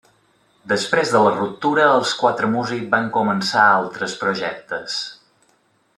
Després 0.71 1.11
de 1.15 1.19
la 1.27 1.33
ruptura, 1.35 1.83
els 1.99 2.15
quatre 2.23 2.49
músics 2.55 2.89
van 2.95 3.13
començar 3.19 3.67
altres 3.77 4.17
projectes. 4.23 5.01